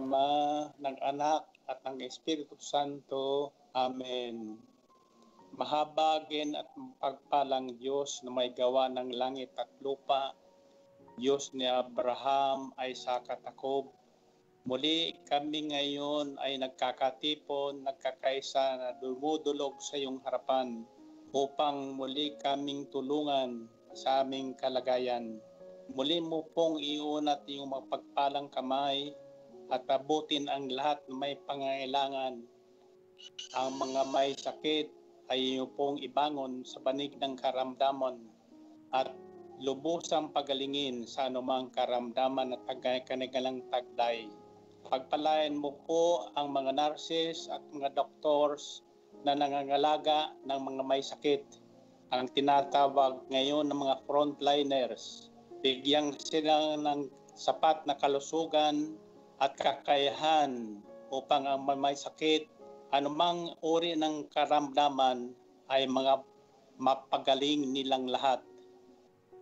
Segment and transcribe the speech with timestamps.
[0.00, 3.52] Ama, ng Anak, at ng Espiritu Santo.
[3.76, 4.56] Amen.
[5.60, 10.32] Mahabagin at pagpalang Diyos na may gawa ng langit at lupa,
[11.20, 13.92] Diyos ni Abraham, Isaac at Jacob.
[14.64, 20.80] Muli kami ngayon ay nagkakatipon, nagkakaisa na dumudulog sa iyong harapan
[21.36, 25.36] upang muli kaming tulungan sa aming kalagayan.
[25.92, 29.12] Muli mo pong iunat yung mapagpalang kamay
[29.70, 32.42] at abutin ang lahat na may pangangailangan.
[33.56, 34.86] Ang mga may sakit
[35.30, 38.18] ay iyo pong ibangon sa banig ng karamdaman
[38.90, 39.14] at
[39.62, 44.26] lubusang pagalingin sa anumang karamdaman at kanigalang tagday.
[44.90, 48.82] Pagpalain mo po ang mga nurses at mga doctors
[49.22, 51.44] na nangangalaga ng mga may sakit.
[52.10, 55.30] Ang tinatawag ngayon ng mga frontliners
[55.60, 58.96] bigyan sila ng sapat na kalusugan
[59.40, 60.76] at kakayahan
[61.08, 62.44] upang ang may sakit,
[62.92, 65.32] anumang uri ng karamdaman
[65.72, 66.20] ay mga
[66.76, 68.44] mapagaling nilang lahat.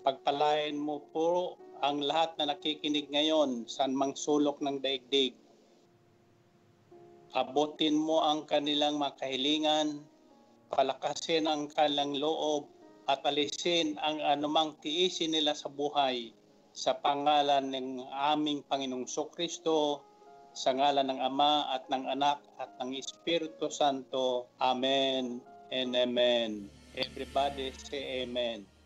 [0.06, 5.34] Pagpalain mo po ang lahat na nakikinig ngayon sa mang sulok ng daigdig.
[7.34, 10.06] Abutin mo ang kanilang makahilingan,
[10.70, 12.70] palakasin ang kanilang loob,
[13.08, 16.37] at alisin ang anumang tiisin nila sa buhay
[16.78, 20.06] sa pangalan ng aming Panginoong Kristo,
[20.54, 24.46] sa ngalan ng Ama at ng Anak at ng Espiritu Santo.
[24.62, 25.42] Amen
[25.74, 26.70] and Amen.
[26.94, 28.77] Everybody say Amen.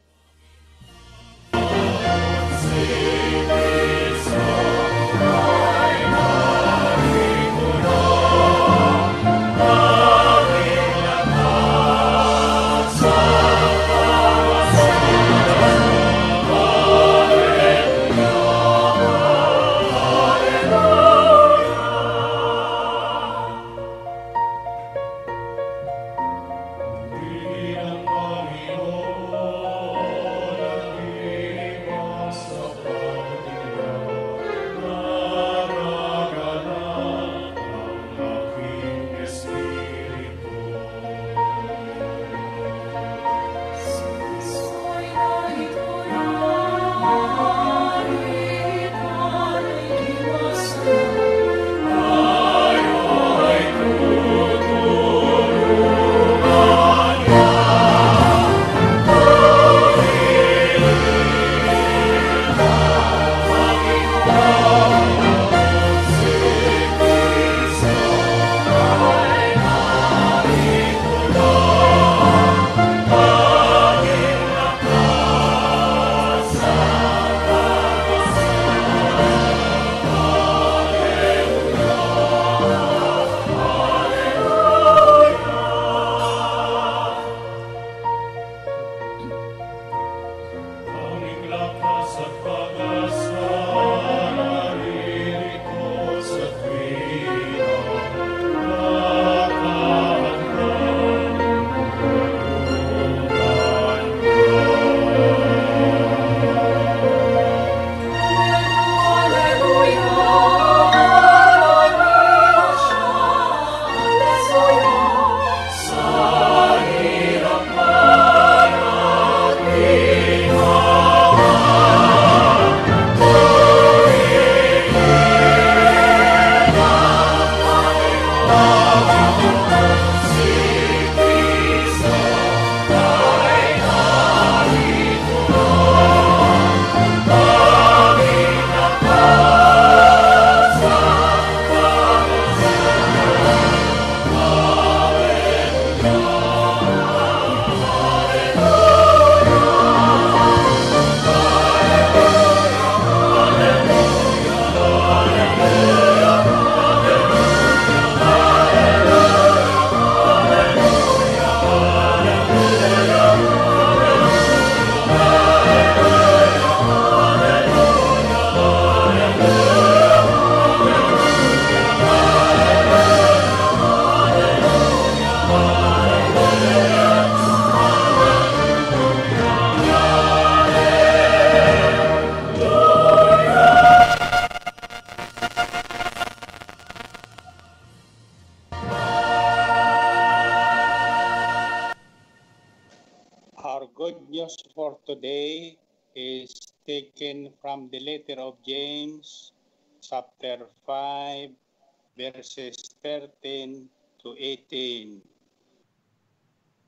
[203.03, 203.89] 13
[204.23, 205.21] to 18.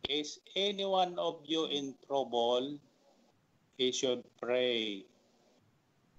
[0.08, 2.78] Is any one of you in trouble?
[3.76, 5.04] He should pray.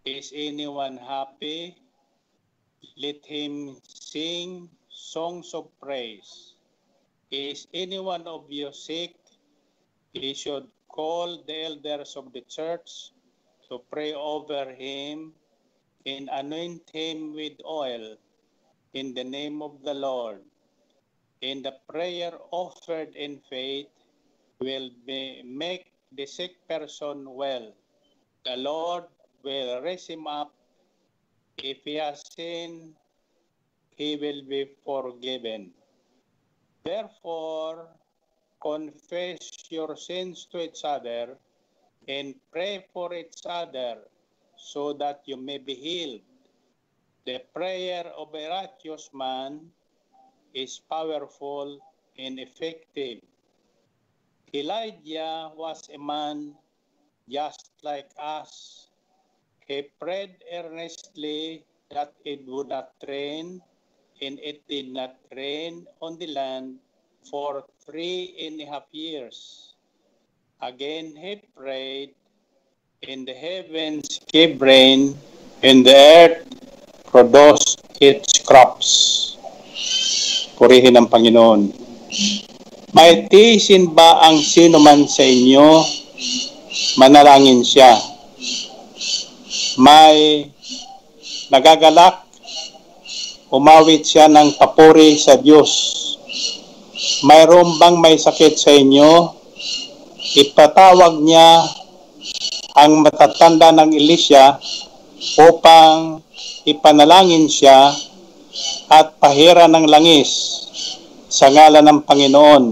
[0.06, 1.78] Is anyone happy?
[2.98, 6.54] Let him sing songs of praise.
[7.32, 9.16] Is any one of you sick?
[10.16, 13.12] he should call the elders of the church
[13.68, 15.34] to pray over him
[16.06, 18.16] and anoint him with oil
[18.96, 20.40] in the name of the Lord.
[21.44, 23.88] And the prayer offered in faith
[24.60, 27.74] will be, make the sick person well.
[28.46, 29.04] The Lord
[29.44, 30.54] will raise him up.
[31.58, 32.94] If he has sinned,
[33.98, 35.72] he will be forgiven.
[36.86, 37.90] Therefore,
[38.62, 41.38] confess your sins to each other
[42.08, 43.98] and pray for each other
[44.58, 46.22] so that you may be healed.
[47.26, 49.74] The prayer of a righteous man
[50.54, 51.82] is powerful
[52.22, 53.18] and effective.
[54.54, 56.54] Elijah was a man
[57.26, 58.94] just like us.
[59.66, 63.60] He prayed earnestly that it would not rain,
[64.22, 66.78] and it did not rain on the land
[67.26, 69.74] for three and a half years.
[70.62, 72.14] Again he prayed,
[73.02, 75.18] and the heavens gave rain,
[75.64, 76.55] and the earth
[77.16, 78.90] produced its crops.
[80.60, 81.72] Purihin ang Panginoon.
[82.92, 85.80] May tiisin ba ang sino man sa inyo?
[87.00, 87.96] Manalangin siya.
[89.80, 90.48] May
[91.48, 92.28] nagagalak,
[93.48, 95.96] umawit siya ng papuri sa Diyos
[97.24, 99.32] mayroon bang may sakit sa inyo,
[100.36, 101.64] ipatawag niya
[102.76, 104.60] ang matatanda ng Elisha
[105.40, 106.25] upang
[106.66, 107.94] ipanalangin siya
[108.90, 110.30] at pahira ng langis
[111.30, 112.66] sa ngalan ng Panginoon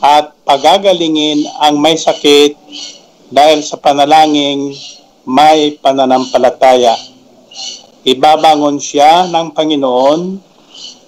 [0.00, 2.56] at pagagalingin ang may sakit
[3.28, 4.72] dahil sa panalangin
[5.28, 6.96] may pananampalataya.
[8.00, 10.20] Ibabangon siya ng Panginoon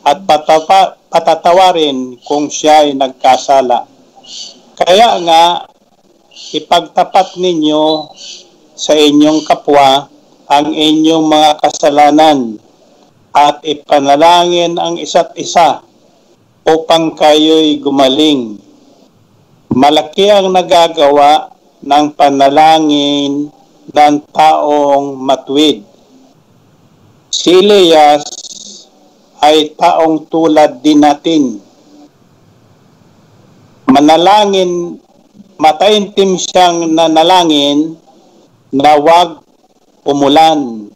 [0.05, 3.88] at patapa, patatawarin kung siya ay nagkasala.
[4.76, 5.45] Kaya nga,
[6.52, 8.12] ipagtapat ninyo
[8.76, 10.12] sa inyong kapwa
[10.52, 12.61] ang inyong mga kasalanan
[13.32, 15.80] at ipanalangin ang isa't isa
[16.68, 18.61] upang kayo'y gumaling.
[19.73, 21.49] Malaki ang nagagawa
[21.80, 23.49] ng panalangin
[23.88, 25.80] ng taong matwid.
[27.32, 28.21] Si Elias
[29.40, 31.64] ay taong tulad din natin.
[33.88, 35.00] Manalangin,
[35.56, 37.97] mataintim siyang nanalangin
[38.68, 39.42] na wag
[40.06, 40.90] umulan.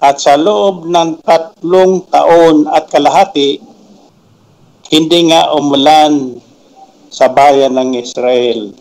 [0.00, 3.60] At sa loob ng tatlong taon at kalahati,
[4.90, 6.40] hindi nga umulan
[7.12, 8.72] sa bayan ng Israel.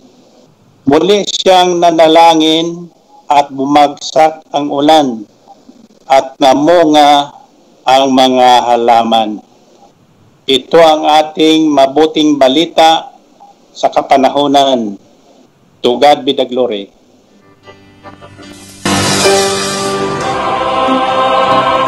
[0.88, 2.88] Muli siyang nanalangin
[3.30, 5.28] at bumagsak ang ulan
[6.10, 7.30] at namunga
[7.86, 9.44] ang mga halaman.
[10.50, 13.14] Ito ang ating mabuting balita
[13.70, 14.98] sa kapanahonan.
[15.86, 16.90] To God be the glory.
[20.92, 21.79] Oh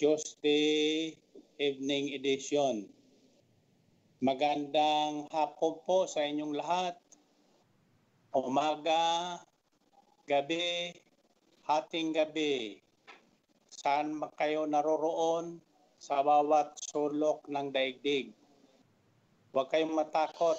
[0.00, 1.12] Tuesday
[1.60, 2.88] evening edition.
[4.24, 6.96] Magandang hapon po sa inyong lahat.
[8.32, 9.36] Umaga,
[10.24, 10.96] gabi,
[11.68, 12.80] hating gabi.
[13.68, 15.60] Saan kayo naroroon
[16.00, 18.32] sa bawat sulok ng daigdig.
[19.52, 20.56] Huwag kayong matakot.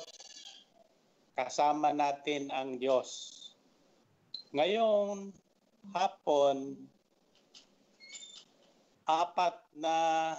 [1.33, 3.09] Kasama natin ang Diyos.
[4.53, 5.33] Ngayon,
[5.97, 6.77] hapon,
[9.11, 9.95] apat na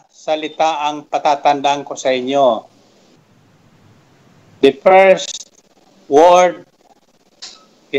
[0.09, 2.65] salita ang patatandaan ko sa inyo.
[4.65, 5.53] The first
[6.09, 6.65] word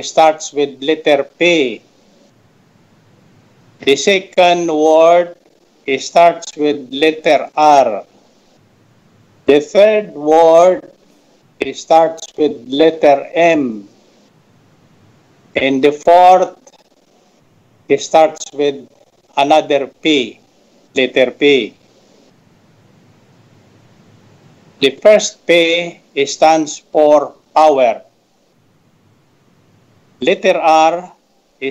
[0.01, 1.77] starts with letter P.
[3.85, 5.37] The second word
[6.01, 8.01] starts with letter R.
[9.45, 10.89] The third word
[11.75, 13.85] starts with letter M.
[15.53, 16.57] And the fourth
[17.93, 18.89] starts with
[19.37, 20.39] another P,
[20.95, 21.73] letter P.
[24.79, 28.01] The first P stands for power.
[30.21, 31.11] Letter R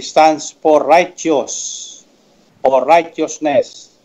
[0.00, 2.04] stands for righteous
[2.62, 3.96] or righteousness.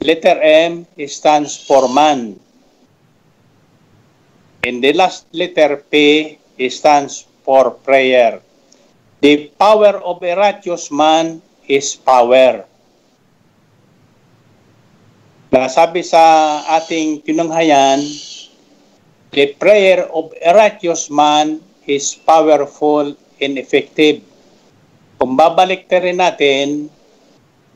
[0.00, 2.38] Letter M stands for man.
[4.64, 6.38] And the last letter P
[6.70, 8.40] stands for prayer.
[9.20, 12.66] The power of a righteous man is power.
[15.52, 18.00] Nasabi sa ating tinunghayan,
[19.36, 24.24] the prayer of a righteous man is powerful and effective.
[25.20, 26.88] Kung babalik rin natin,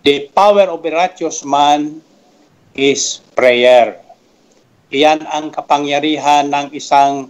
[0.08, 2.00] the power of a righteous man
[2.72, 4.00] is prayer.
[4.88, 7.28] Iyan ang kapangyarihan ng isang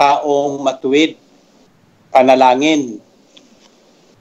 [0.00, 1.20] taong matuwid,
[2.08, 2.96] panalangin.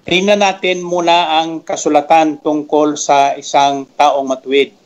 [0.04, 4.81] Tingnan natin muna ang kasulatan tungkol sa isang taong matuwid.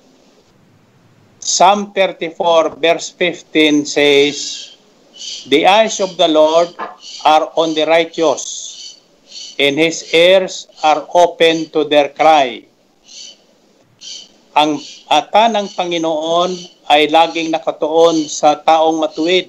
[1.45, 4.37] Psalm 34 verse 15 says,
[5.45, 6.73] The eyes of the Lord
[7.21, 8.97] are on the righteous,
[9.61, 12.65] and His ears are open to their cry.
[14.57, 16.49] Ang ata ng Panginoon
[16.89, 19.45] ay laging nakatuon sa taong matuwid,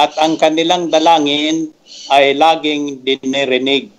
[0.00, 1.76] at ang kanilang dalangin
[2.08, 3.92] ay laging dinirinig.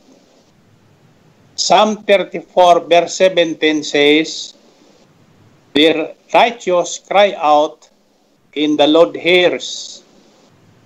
[1.53, 4.57] Psalm 34 verse 17 says,
[5.71, 7.87] The righteous cry out,
[8.51, 10.03] and the Lord hears,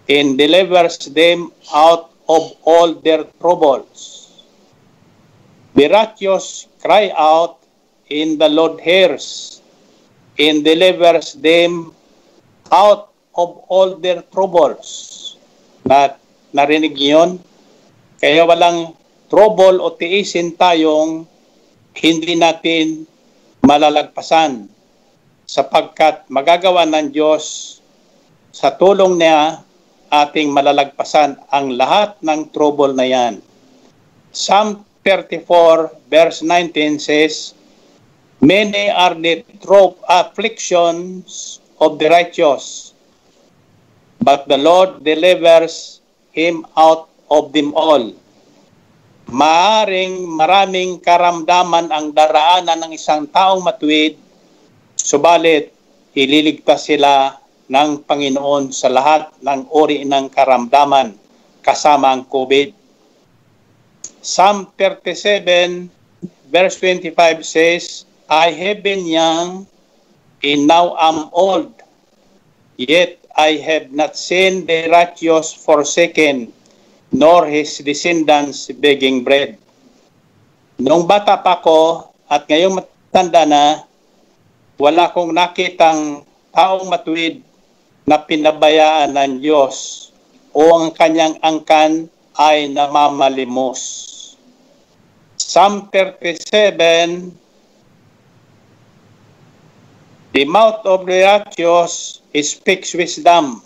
[0.06, 4.30] and delivers them out of all their troubles.
[5.74, 7.58] The righteous cry out,
[8.14, 9.58] and the Lord hears,
[10.38, 11.90] and delivers them
[12.70, 15.34] out of all their troubles.
[15.82, 16.14] Na,
[16.54, 17.42] narinig niyo?
[18.22, 18.94] Kaya walang
[19.34, 21.26] trouble o tiisin tayong
[21.98, 23.10] hindi natin
[23.66, 24.75] malalagpasan
[25.46, 27.78] sapagkat magagawa ng Diyos
[28.50, 29.62] sa tulong niya
[30.10, 33.34] ating malalagpasan ang lahat ng trouble na yan.
[34.36, 37.54] Psalm 34 verse 19 says,
[38.44, 42.94] Many are the trouble afflictions of the righteous,
[44.22, 46.04] but the Lord delivers
[46.36, 48.12] him out of them all.
[49.26, 54.20] Maaring maraming karamdaman ang daraanan ng isang taong matuwid,
[55.06, 55.70] subalit
[56.18, 57.38] ililigtas sila
[57.70, 61.14] ng Panginoon sa lahat ng uri ng karamdaman
[61.62, 62.74] kasama ang COVID.
[64.26, 65.94] Psalm 37
[66.50, 69.70] verse 25 says, I have been young
[70.42, 71.70] and now am old,
[72.82, 76.50] yet I have not seen the righteous forsaken,
[77.14, 79.62] nor his descendants begging bread.
[80.82, 83.64] Nung bata pa ko at ngayong matanda na,
[84.76, 87.40] wala kong nakitang taong matuwid
[88.04, 90.10] na pinabayaan ng Diyos
[90.52, 94.14] o ang kanyang angkan ay namamalimos.
[95.40, 97.32] Psalm 37
[100.36, 103.64] The mouth of the righteous speaks wisdom,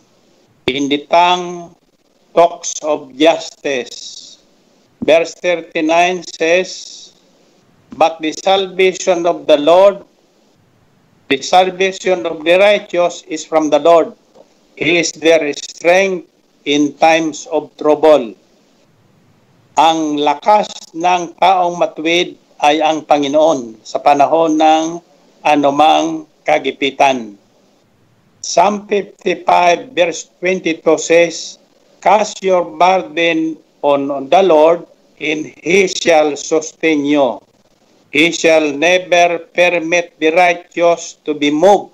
[0.69, 1.73] in the tongue
[2.37, 4.37] talks of justice.
[5.01, 6.69] Verse 39 says,
[7.97, 10.05] But the salvation of the Lord,
[11.29, 14.17] the salvation of the righteous is from the Lord.
[14.73, 16.25] He is their strength
[16.65, 18.33] in times of trouble.
[19.77, 22.33] Ang lakas ng taong matuwid
[22.65, 24.97] ay ang Panginoon sa panahon ng
[25.45, 27.37] anumang kagipitan.
[28.41, 31.61] Psalm 55 verse 22 says,
[32.01, 33.53] Cast your burden
[33.85, 34.81] on the Lord,
[35.21, 37.37] and He shall sustain you.
[38.09, 41.93] He shall never permit the righteous to be moved.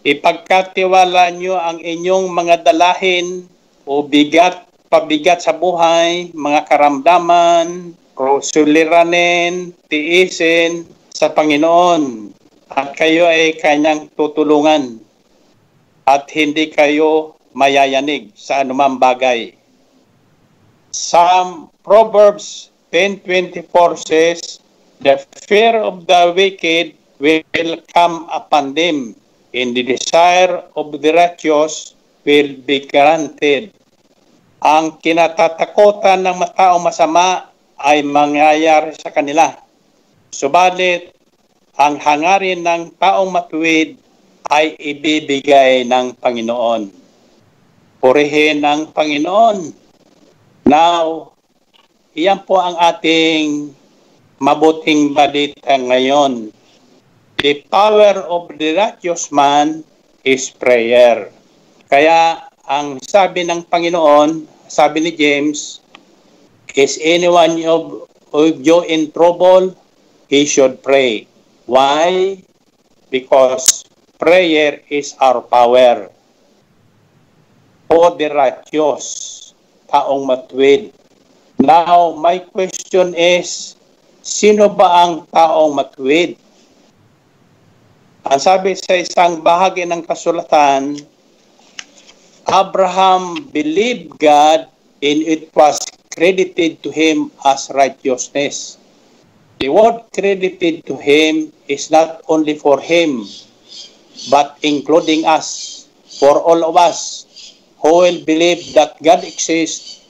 [0.00, 3.44] Ipagkatiwala nyo ang inyong mga dalahin
[3.84, 12.32] o bigat, pabigat sa buhay, mga karamdaman, o suliranin, tiisin sa Panginoon.
[12.72, 15.04] At kayo ay kanyang tutulungan
[16.08, 19.52] at hindi kayo mayayanig sa anumang bagay.
[20.96, 24.59] Psalm Proverbs 10:24 says,
[25.00, 25.16] The
[25.48, 29.16] fear of the wicked will come upon them,
[29.56, 31.96] and the desire of the righteous
[32.28, 33.72] will be granted.
[34.60, 37.48] Ang kinatatakutan ng mataong masama
[37.80, 39.56] ay mangyayari sa kanila.
[40.36, 41.16] Subalit,
[41.80, 43.96] ang hangarin ng taong matuwid
[44.52, 46.92] ay ibibigay ng Panginoon.
[48.04, 49.72] Purihin ng Panginoon.
[50.68, 51.32] Now,
[52.12, 53.79] iyan po ang ating
[54.40, 56.48] mabuting balita ngayon.
[57.40, 59.84] The power of the righteous man
[60.24, 61.28] is prayer.
[61.92, 65.84] Kaya ang sabi ng Panginoon, sabi ni James,
[66.72, 69.76] is anyone of, of you in trouble,
[70.32, 71.28] he should pray.
[71.68, 72.40] Why?
[73.12, 73.84] Because
[74.16, 76.08] prayer is our power.
[77.90, 79.50] O the righteous,
[79.90, 80.94] taong matuwid.
[81.58, 83.74] Now, my question is,
[84.22, 86.36] sino ba ang taong matuwid?
[88.28, 91.00] Ang sabi sa isang bahagi ng kasulatan,
[92.46, 94.68] Abraham believed God
[95.00, 95.80] and it was
[96.12, 98.76] credited to him as righteousness.
[99.60, 103.24] The word credited to him is not only for him,
[104.28, 105.88] but including us,
[106.20, 107.20] for all of us
[107.80, 110.04] who will believe that God exists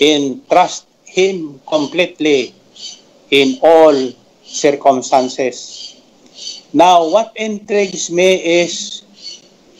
[0.00, 2.54] and trust Him completely
[3.32, 3.96] in all
[4.44, 5.96] circumstances.
[6.76, 9.02] Now, what intrigues me is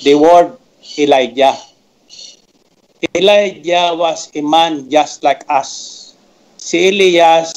[0.01, 0.57] the word
[0.97, 1.57] Elijah.
[3.12, 6.01] Elijah was a man just like us.
[6.57, 7.53] Si Elias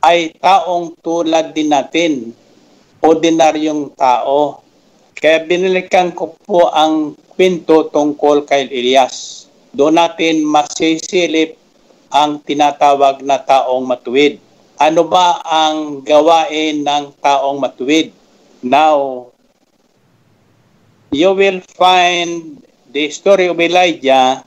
[0.00, 2.32] ay taong tulad din natin,
[3.04, 4.64] ordinaryong tao.
[5.16, 9.48] Kaya binalikan ko po ang kwento tungkol kay Elias.
[9.76, 11.58] Doon natin masisilip
[12.08, 14.45] ang tinatawag na taong matuwid.
[14.76, 18.12] Ano ba ang gawain ng taong matuwid?
[18.60, 19.32] Now,
[21.16, 22.60] you will find
[22.92, 24.44] the story of Elijah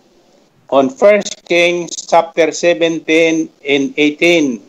[0.69, 4.61] on 1 Kings chapter 17 and 18.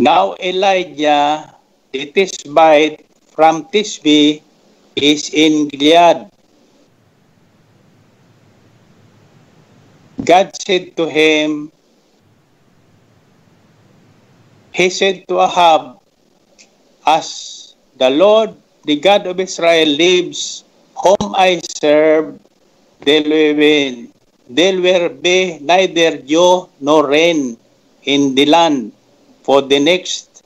[0.00, 1.52] Now Elijah,
[1.92, 3.04] the Tishbite
[3.36, 4.40] from Tishbe,
[4.96, 6.30] is in Gilead.
[10.24, 11.72] God said to him,
[14.78, 15.98] He said to Ahab,
[17.04, 20.62] As the Lord, the God of Israel lives,
[20.94, 22.38] whom I serve,
[23.02, 24.06] there will
[24.48, 27.58] there be neither dew nor rain
[28.04, 28.92] in the land
[29.42, 30.44] for the next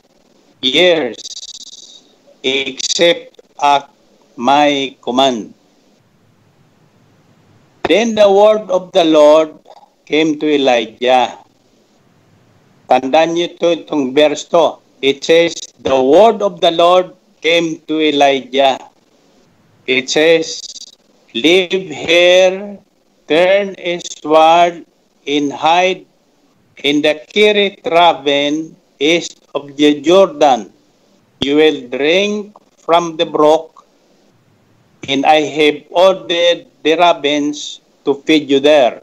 [0.62, 1.20] years,
[2.42, 3.90] except at
[4.36, 5.52] my command.
[7.84, 9.60] Then the word of the Lord
[10.06, 11.41] came to Elijah.
[12.92, 14.76] Tandaan niyo ito, itong verse to.
[15.00, 18.76] It says, the word of the Lord came to Elijah.
[19.88, 20.60] It says,
[21.32, 22.76] Live here,
[23.24, 24.84] turn eastward,
[25.24, 26.04] and hide
[26.84, 30.68] in the Kirit Raven east of the Jordan.
[31.40, 33.88] You will drink from the brook,
[35.08, 39.00] and I have ordered the ravens to feed you there.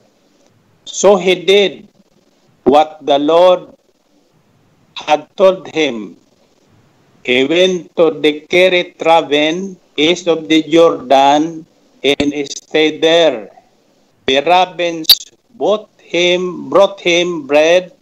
[0.86, 1.90] So he did
[2.70, 3.79] what the Lord
[5.06, 6.18] had told him.
[7.24, 11.66] He went to the Kirit Raven east of the Jordan
[12.04, 13.50] and stayed there.
[14.28, 15.08] The ravens
[15.56, 17.94] brought him, brought him bread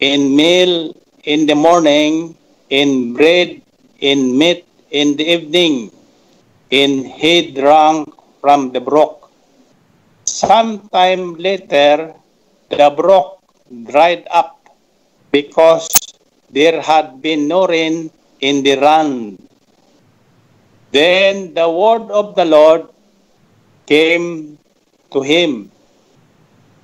[0.00, 2.36] and meal in the morning,
[2.70, 3.62] and bread
[4.02, 5.90] and meat in the evening,
[6.70, 8.08] and he drank
[8.40, 9.30] from the brook.
[10.24, 12.14] Sometime later,
[12.70, 13.40] the brook
[13.90, 14.60] dried up
[15.32, 15.88] because
[16.50, 19.38] there had been no rain in the land.
[20.90, 22.88] Then the word of the Lord
[23.86, 24.56] came
[25.12, 25.70] to him.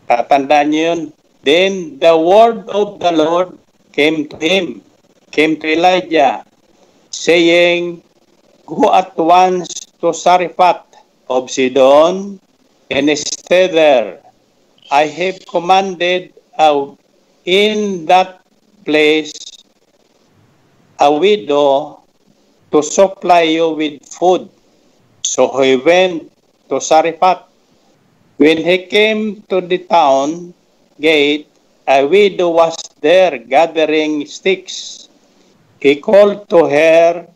[0.08, 1.00] Tatandaan niyo yun.
[1.44, 3.52] Then the word of the Lord
[3.92, 4.80] came to him,
[5.28, 6.44] came to Elijah,
[7.12, 8.00] saying,
[8.64, 9.68] Go at once
[10.00, 10.88] to Sarifat
[11.28, 12.40] of Sidon
[12.88, 14.24] and stay there.
[14.90, 16.96] I have commanded uh,
[17.44, 18.40] in that
[18.88, 19.33] place
[21.04, 22.00] a widow
[22.72, 24.48] to supply you with food.
[25.22, 26.32] So he went
[26.68, 27.44] to Sarifat.
[28.40, 30.54] When he came to the town
[30.98, 31.46] gate,
[31.86, 35.08] a widow was there gathering sticks.
[35.78, 37.28] He called to her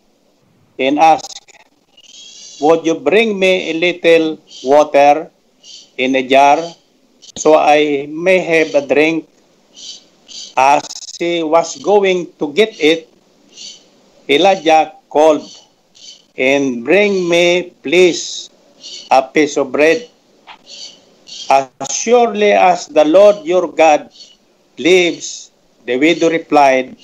[0.78, 1.36] and asked,
[2.64, 5.30] Would you bring me a little water
[5.98, 6.58] in a jar
[7.36, 9.28] so I may have a drink?
[10.56, 10.82] As
[11.14, 13.06] she was going to get it,
[14.28, 15.48] Elijah called,
[16.36, 18.50] and bring me, please,
[19.10, 20.08] a piece of bread.
[21.50, 24.12] As surely as the Lord your God
[24.76, 25.50] lives,
[25.86, 26.96] the widow replied,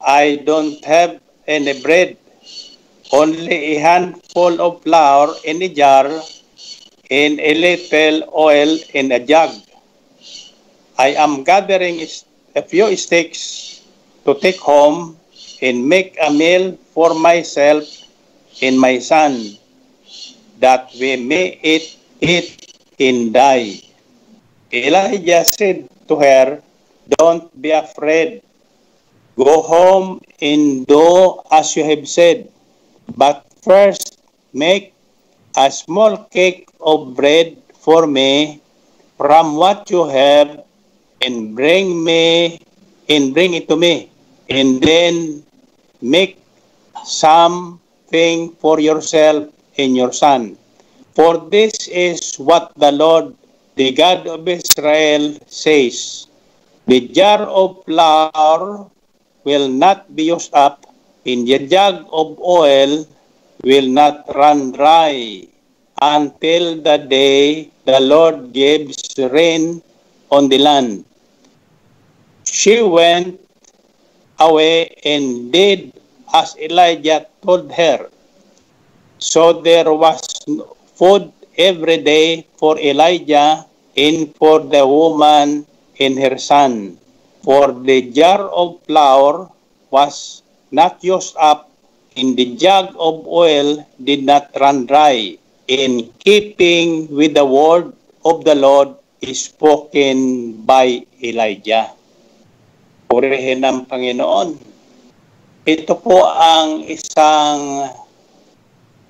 [0.00, 2.16] I don't have any bread,
[3.12, 6.06] only a handful of flour in a jar
[7.10, 9.50] and a little oil in a jug.
[10.98, 12.06] I am gathering
[12.54, 13.82] a few sticks
[14.24, 15.16] to take home
[15.62, 17.84] and make a meal for myself
[18.62, 19.56] and my son,
[20.58, 23.80] that we may eat it and die.
[24.72, 26.62] Elijah said to her,
[27.18, 28.42] Don't be afraid.
[29.36, 32.48] Go home and do as you have said.
[33.16, 34.20] But first,
[34.52, 34.92] make
[35.56, 38.60] a small cake of bread for me
[39.16, 40.62] from what you have
[41.20, 42.60] and bring me
[43.08, 44.10] and bring it to me.
[44.48, 45.42] And then
[46.02, 46.38] make
[47.04, 50.56] something for yourself and your son.
[51.14, 53.34] For this is what the Lord,
[53.76, 56.26] the God of Israel, says.
[56.86, 58.90] The jar of flour
[59.44, 60.86] will not be used up,
[61.26, 63.06] and the jug of oil
[63.62, 65.46] will not run dry
[66.00, 69.82] until the day the Lord gives rain
[70.30, 71.04] on the land.
[72.44, 73.38] She went
[74.40, 75.92] away and did
[76.32, 78.08] as Elijah told her.
[79.20, 80.24] So there was
[80.96, 85.66] food every day for Elijah and for the woman
[86.00, 86.96] and her son.
[87.44, 89.48] For the jar of flour
[89.90, 91.68] was not used up,
[92.16, 95.36] and the jug of oil did not run dry,
[95.68, 97.92] in keeping with the word
[98.24, 98.96] of the Lord
[99.32, 101.92] spoken by Elijah.
[103.10, 104.54] Purihin ng Panginoon.
[105.66, 107.90] Ito po ang isang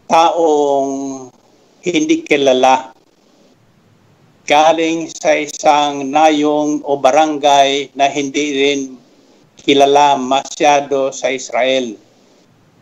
[0.09, 1.29] taong
[1.85, 2.97] hindi kilala
[4.49, 8.81] galing sa isang nayong o barangay na hindi rin
[9.61, 11.93] kilala masyado sa Israel.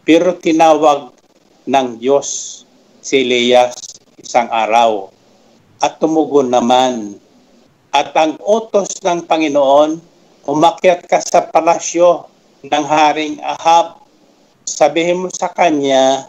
[0.07, 1.11] Pero tinawag
[1.67, 2.63] ng Diyos
[3.03, 3.75] si Elias
[4.23, 5.11] isang araw
[5.83, 7.19] at tumugon naman.
[7.91, 9.99] At ang utos ng Panginoon,
[10.49, 12.25] umakyat ka sa palasyo
[12.65, 14.01] ng Haring Ahab.
[14.65, 16.25] Sabihin mo sa kanya,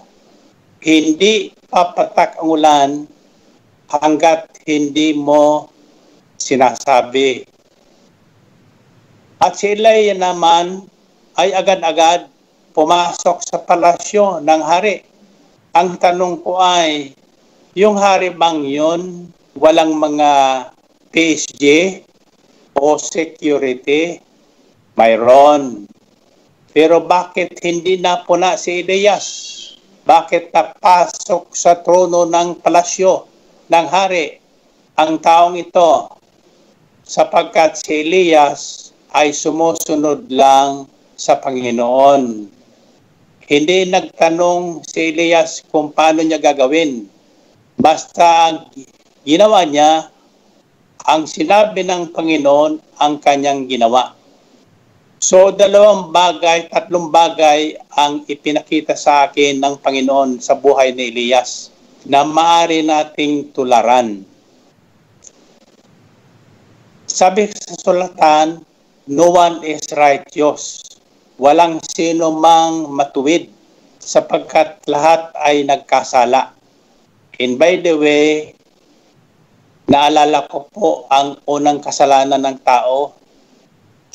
[0.83, 2.89] hindi papatak ang ulan
[3.87, 5.71] hanggat hindi mo
[6.35, 7.47] sinasabi.
[9.39, 10.83] At si Elijah naman
[11.39, 12.27] ay agad-agad
[12.75, 14.99] pumasok sa palasyo ng hari.
[15.71, 17.15] Ang tanong ko ay,
[17.71, 20.31] yung hari bang yun, walang mga
[21.15, 21.63] PSG
[22.95, 24.23] security?
[24.95, 25.87] Mayroon.
[26.71, 29.25] Pero bakit hindi napuna si Elias?
[30.07, 33.27] Bakit napasok sa trono ng palasyo
[33.69, 34.39] ng hari
[34.97, 36.09] ang taong ito?
[37.03, 40.85] Sapagkat si Elias ay sumusunod lang
[41.17, 42.47] sa Panginoon.
[43.49, 47.09] Hindi nagtanong si Elias kung paano niya gagawin.
[47.81, 48.61] Basta
[49.25, 50.13] ginawa niya,
[51.07, 54.17] ang sinabi ng Panginoon ang kanyang ginawa.
[55.19, 61.71] So dalawang bagay, tatlong bagay ang ipinakita sa akin ng Panginoon sa buhay ni Elias
[62.07, 64.23] na maaari nating tularan.
[67.09, 68.63] Sabi sa sulatan,
[69.11, 70.87] no one is righteous.
[71.35, 73.51] Walang sino mang matuwid
[73.99, 76.55] sapagkat lahat ay nagkasala.
[77.39, 78.55] And by the way,
[79.89, 83.17] naalala ko po ang unang kasalanan ng tao.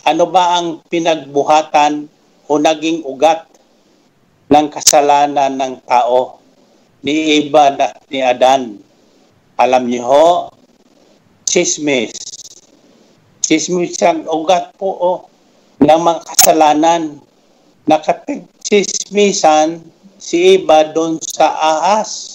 [0.06, 2.06] Ano ba ang pinagbuhatan
[2.46, 3.42] o naging ugat
[4.54, 6.38] ng kasalanan ng tao
[7.02, 8.78] ni Eva at ni Adan?
[9.58, 10.26] Alam niyo ho,
[11.50, 12.14] chismis.
[13.42, 15.10] Chismis ang ugat po o
[15.82, 17.18] ng mga kasalanan.
[17.84, 19.84] Nakatigchismisan
[20.16, 22.33] si Eva doon sa ahas.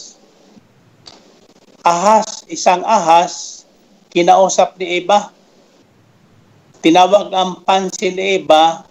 [1.90, 3.66] Ahas, isang ahas,
[4.14, 5.34] kinausap ni Eva.
[6.86, 8.86] Tinawag ang pansin ni Eva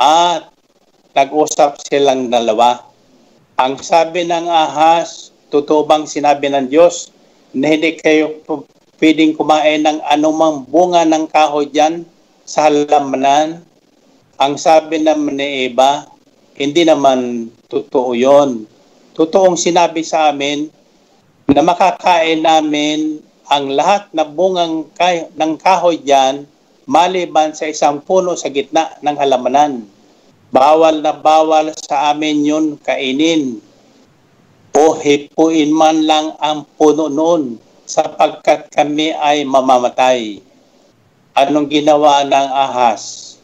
[0.00, 0.48] at
[1.12, 2.80] nag-usap silang dalawa.
[3.60, 7.12] Ang sabi ng ahas, totoo bang sinabi ng Diyos
[7.52, 8.40] na hindi kayo
[8.96, 12.08] pwedeng kumain ng anumang bunga ng kahoy dyan
[12.48, 13.60] sa halamanan?
[14.40, 16.08] Ang sabi naman ni Eva,
[16.56, 18.64] hindi naman totoo yon.
[19.12, 20.72] Totoong sinabi sa amin
[21.50, 23.20] na makakain namin
[23.52, 26.48] ang lahat na bungang kay- ng kahoy dyan
[26.88, 29.84] maliban sa isang puno sa gitna ng halamanan.
[30.48, 33.60] Bawal na bawal sa amin yun kainin.
[34.74, 40.40] O hipuin man lang ang puno noon sapagkat kami ay mamamatay.
[41.34, 43.34] Anong ginawa ng ahas?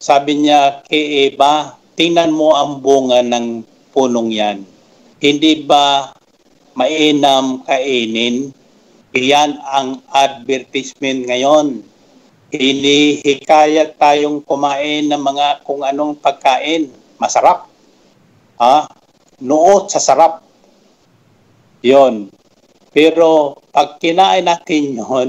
[0.00, 4.64] Sabi niya kay Eva, tingnan mo ang bunga ng punong yan.
[5.20, 6.12] Hindi ba
[6.74, 8.54] mainam kainin?
[9.14, 11.86] Iyan ang advertisement ngayon.
[12.54, 16.86] hinihikayat tayong kumain ng mga kung anong pagkain.
[17.18, 17.66] Masarap.
[18.62, 18.86] Ha?
[19.42, 20.38] Nuot sa sarap.
[21.82, 22.30] Yon.
[22.94, 25.28] Pero pag kinain natin yon,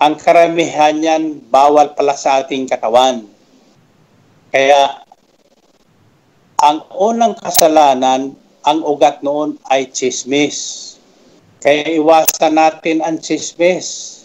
[0.00, 3.28] ang karamihan yan bawal pala sa ating katawan.
[4.48, 5.04] Kaya
[6.64, 8.32] ang unang kasalanan,
[8.64, 10.96] ang ugat noon ay chismis.
[11.60, 14.20] Kaya iwasan natin ang chismis.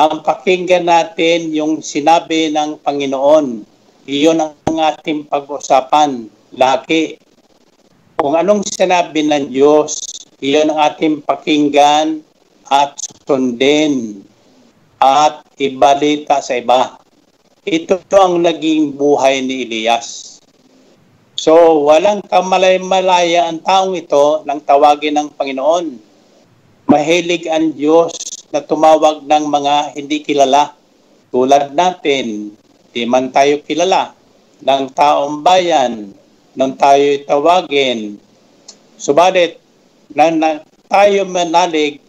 [0.00, 3.68] Ang pakinggan natin yung sinabi ng Panginoon.
[4.08, 7.20] Iyon ang ating pag-usapan lagi.
[8.16, 10.00] Kung anong sinabi ng Diyos,
[10.40, 12.24] iyon ang ating pakinggan
[12.72, 12.96] at
[13.28, 14.24] sundin
[14.96, 16.96] at ibalita sa iba.
[17.68, 20.37] Ito ang naging buhay ni Elias.
[21.38, 25.86] So, walang kamalay-malaya ang taong ito nang tawagin ng Panginoon.
[26.90, 28.10] Mahilig ang Diyos
[28.50, 30.74] na tumawag ng mga hindi kilala.
[31.30, 32.58] Tulad natin,
[32.90, 34.18] di man tayo kilala
[34.66, 36.10] ng taong bayan
[36.58, 38.18] nung tayo tawagin.
[38.98, 39.62] Subalit,
[40.10, 40.50] na, na
[40.90, 42.02] tayo manalig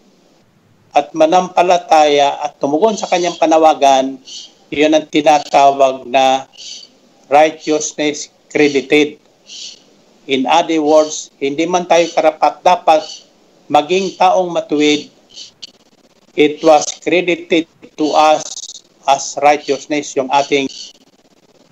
[0.90, 4.18] at manampalataya at tumugon sa kanyang panawagan,
[4.74, 6.50] iyon ang tinatawag na
[7.30, 9.22] righteousness credited.
[10.30, 13.02] In other words, hindi man tayo karapat dapat
[13.70, 15.10] maging taong matuwid,
[16.34, 18.42] it was credited to us
[19.06, 20.70] as righteousness yung ating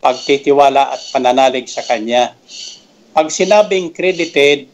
[0.01, 2.33] pagtitiwala at pananalig sa Kanya.
[3.13, 4.69] Pag sinabing credited,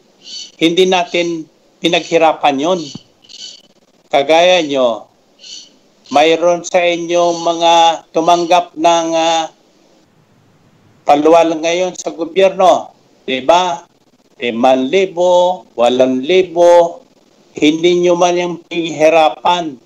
[0.60, 1.48] hindi natin
[1.80, 2.80] pinaghirapan yon.
[4.12, 5.08] Kagaya nyo,
[6.12, 7.74] mayroon sa inyo mga
[8.12, 9.48] tumanggap ng uh,
[11.04, 12.90] paluwal ngayon sa gobyerno.
[13.28, 13.84] Diba?
[14.40, 17.00] Liman libo, walang libo,
[17.54, 19.78] hindi nyo man yung pinaghirapan,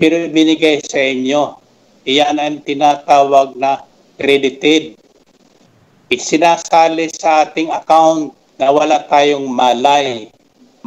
[0.00, 1.60] pero binigay sa inyo.
[2.02, 3.86] Iyan ang tinatawag na
[4.18, 4.98] credited.
[6.10, 10.26] Isinasali sa ating account na wala tayong malay.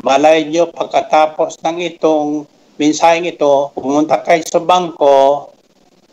[0.04, 2.44] Malay nyo pagkatapos ng itong
[2.76, 5.48] mensaheng ito, pumunta kayo sa bangko,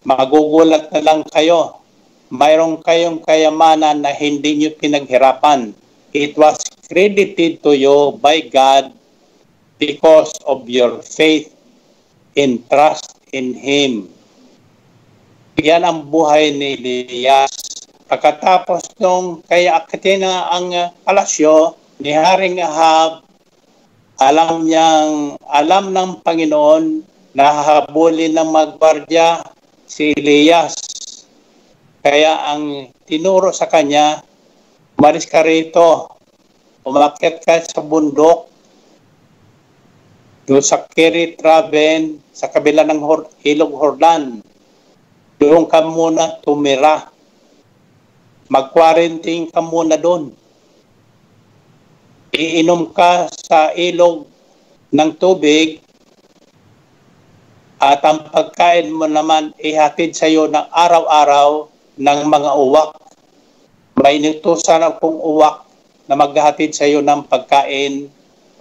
[0.06, 1.81] magugulat na lang kayo.
[2.32, 5.76] Mayroon kayong kayamanan na hindi nyo pinaghirapan.
[6.16, 6.56] It was
[6.88, 8.88] credited to you by God
[9.76, 11.52] because of your faith
[12.32, 14.08] and trust in Him.
[15.60, 17.52] Yan ang buhay ni Elias.
[18.08, 23.28] Pagkatapos nung kay Akatina ang uh, palasyo ni Haring Ahab,
[24.16, 27.04] alam niyang, alam ng Panginoon
[27.36, 29.44] na hahabulin ng magbardya
[29.84, 30.91] si Elias.
[32.02, 34.26] Kaya ang tinuro sa kanya,
[34.98, 36.10] umalis ka rito,
[36.82, 38.50] umakyat ka sa bundok,
[40.50, 44.42] doon sa Kirit Raven, sa kabila ng Hor- Ilog Hordan.
[45.38, 47.06] Doon ka muna tumira.
[48.50, 50.34] Mag-quarantine ka muna doon.
[52.34, 54.26] Iinom ka sa ilog
[54.90, 55.78] ng tubig
[57.78, 62.96] at ang pagkain mo naman ihatid sa iyo ng araw-araw ng mga uwak.
[64.00, 65.68] May inutusan akong uwak
[66.08, 68.08] na maghahatid sa iyo ng pagkain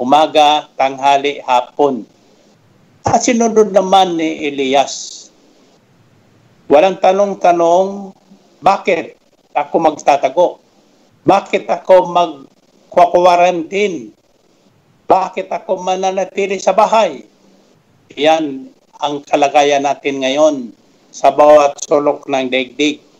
[0.01, 2.01] umaga, tanghali, hapon.
[3.05, 5.29] At sinunod naman ni Elias.
[6.65, 8.09] Walang tanong-tanong,
[8.65, 9.13] bakit
[9.53, 10.47] ako magtatago?
[11.21, 14.09] Bakit ako mag-quarantine?
[15.05, 17.21] Bakit ako mananatili sa bahay?
[18.17, 20.55] Yan ang kalagayan natin ngayon
[21.13, 23.11] sa bawat sulok ng daigdig.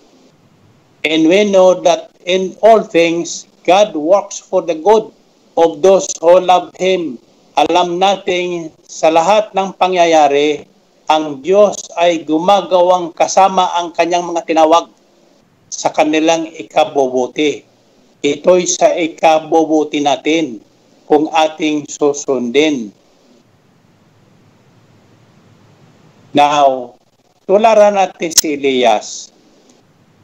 [1.02, 5.10] And we know that in all things, God works for the good
[5.58, 7.18] of those who love Him.
[7.58, 10.70] Alam natin sa lahat ng pangyayari,
[11.10, 14.94] ang Diyos ay gumagawang kasama ang kanyang mga tinawag
[15.74, 17.66] sa kanilang ikabubuti.
[18.22, 20.62] Ito'y sa ikabubuti natin
[21.10, 22.94] kung ating susundin.
[26.32, 26.96] Now,
[27.50, 29.31] tularan natin si Elias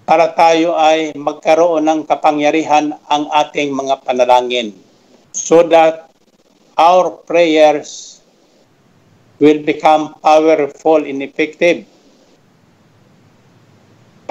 [0.08, 4.72] para tayo ay magkaroon ng kapangyarihan ang ating mga panalangin
[5.36, 6.08] so that
[6.80, 8.24] our prayers
[9.44, 11.84] will become powerful and effective.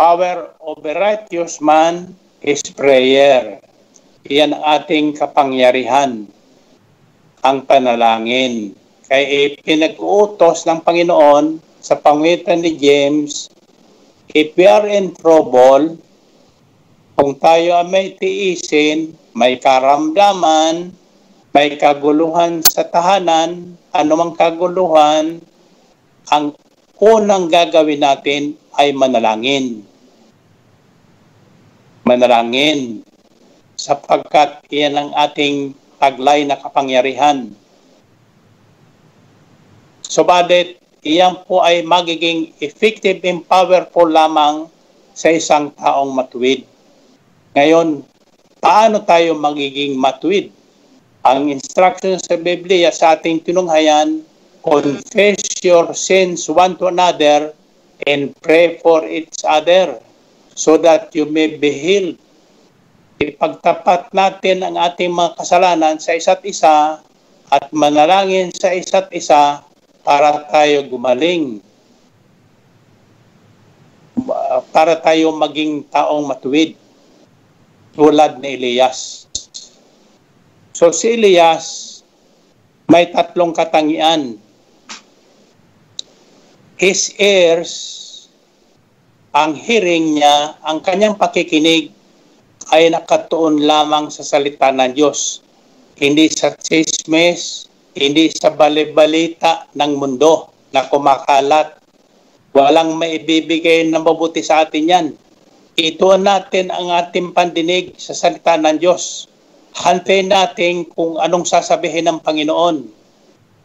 [0.01, 3.61] Power of a righteous man is prayer.
[4.25, 6.25] Iyan ang ating kapangyarihan,
[7.45, 8.73] ang panalangin.
[9.07, 13.53] Kaya pinag-uutos ng Panginoon sa pangitan ni James,
[14.33, 15.99] if we are in trouble,
[17.17, 20.93] kung tayo ay may tiisin, may karamdaman,
[21.57, 25.41] may kaguluhan sa tahanan, anumang kaguluhan,
[26.29, 26.53] ang
[27.01, 29.85] unang gagawin natin ay manalangin.
[32.05, 33.03] Manalangin
[33.77, 37.53] sapagkat iyan ang ating taglay na kapangyarihan.
[40.05, 44.67] Subalit, iyan po ay magiging effective and powerful lamang
[45.15, 46.67] sa isang taong matuwid.
[47.55, 48.03] Ngayon,
[48.59, 50.51] paano tayo magiging matuwid?
[51.23, 54.27] Ang instruction sa Biblia sa ating tinunghayan,
[54.67, 57.55] confess your sins one to another
[58.05, 59.97] and pray for each other
[60.59, 62.19] so that you may be healed.
[63.23, 67.01] Ipagtapat natin ang ating mga kasalanan sa isa't isa
[67.49, 69.65] at manalangin sa isa't isa
[70.07, 71.59] para tayo gumaling.
[74.71, 76.79] Para tayo maging taong matuwid
[77.99, 79.27] tulad ni Elias.
[80.71, 81.97] So si Elias
[82.87, 84.39] may tatlong katangian.
[86.77, 87.73] His ears,
[89.33, 91.91] ang hearing niya, ang kanyang pakikinig
[92.69, 95.41] ay nakatuon lamang sa salita ng Diyos.
[95.97, 97.65] Hindi sa chismes,
[97.97, 101.81] hindi sa balibalita ng mundo na kumakalat.
[102.53, 105.07] Walang maibibigay na mabuti sa atin yan.
[105.77, 109.29] Ituon natin ang ating pandinig sa salita ng Diyos.
[109.77, 112.85] Hantayin natin kung anong sasabihin ng Panginoon.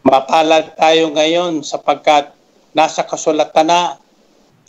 [0.04, 2.32] Mapalad tayo ngayon sapagkat
[2.76, 3.96] nasa kasulatan na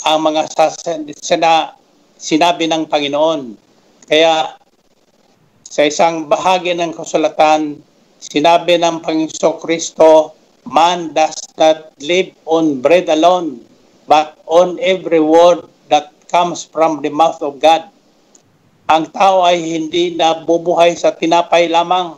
[0.04, 0.84] ang mga sas-
[1.20, 1.76] sina-
[2.16, 3.56] sinabi ng Panginoon.
[4.08, 4.56] Kaya
[5.68, 7.80] sa isang bahagi ng kasulatan,
[8.30, 10.32] sinabi ng Panginoon Kristo,
[10.64, 13.60] Man does not live on bread alone,
[14.08, 17.92] but on every word that comes from the mouth of God.
[18.88, 22.16] Ang tao ay hindi nabubuhay sa tinapay lamang,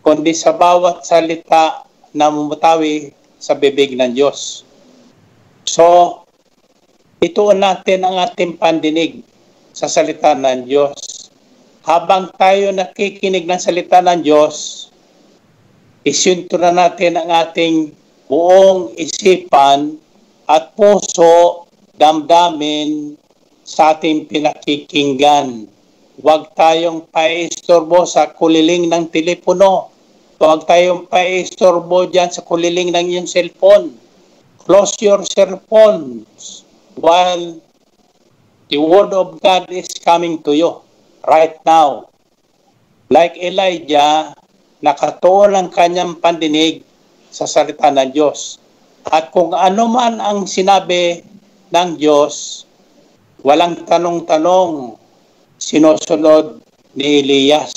[0.00, 1.84] kundi sa bawat salita
[2.16, 4.64] na mumutawi sa bibig ng Diyos.
[5.68, 6.20] So,
[7.20, 9.20] ituon natin ang ating pandinig
[9.76, 11.28] sa salita ng Diyos.
[11.84, 14.88] Habang tayo nakikinig ng salita ng Diyos,
[16.04, 17.88] isinto na natin ang ating
[18.28, 19.96] buong isipan
[20.44, 21.64] at puso,
[21.96, 23.16] damdamin
[23.64, 25.64] sa ating pinakikinggan.
[26.20, 29.88] Huwag tayong paistorbo sa kuliling ng telepono.
[30.36, 33.96] Huwag tayong paistorbo dyan sa kuliling ng iyong cellphone.
[34.60, 36.68] Close your cellphones
[37.00, 37.56] while
[38.68, 40.84] the word of God is coming to you
[41.24, 42.12] right now.
[43.08, 44.36] Like Elijah,
[44.84, 46.84] nakatuon ang kanyang pandinig
[47.32, 48.60] sa salita ng Diyos.
[49.08, 51.24] At kung ano man ang sinabi
[51.72, 52.64] ng Diyos,
[53.40, 55.00] walang tanong-tanong,
[55.56, 56.60] sinusunod
[56.92, 57.72] ni Elias.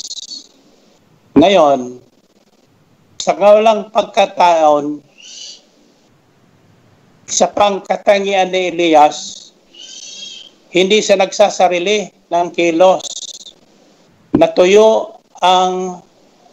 [1.40, 2.04] Ngayon,
[3.24, 5.00] sa walang pagkataon,
[7.28, 9.52] isa pang katangian ni Elias,
[10.76, 13.04] hindi siya nagsasarili ng kilos.
[14.36, 16.04] Natuyo ang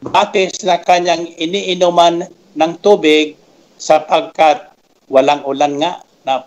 [0.05, 3.40] batis na kanyang iniinuman ng tubig
[3.80, 4.68] sapagkat
[5.09, 5.92] walang ulan nga
[6.28, 6.44] na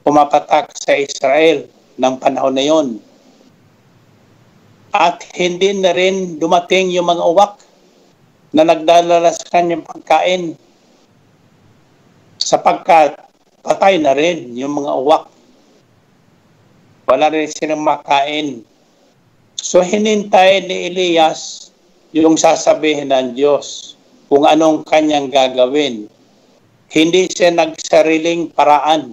[0.00, 1.68] pumapatak sa Israel
[2.00, 2.88] ng panahon na yon.
[4.96, 7.60] At hindi na rin dumating yung mga uwak
[8.56, 10.56] na nagdalala sa kanyang pagkain
[12.40, 13.20] sapagkat
[13.60, 15.28] patay na rin yung mga uwak.
[17.04, 18.64] Wala rin silang makain.
[19.60, 21.65] So hinintay ni Elias
[22.16, 23.92] yung sasabihin ng Diyos
[24.32, 26.08] kung anong kanyang gagawin.
[26.88, 29.12] Hindi siya nagsariling paraan.